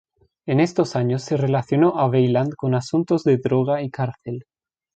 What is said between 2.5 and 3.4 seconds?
con asuntos de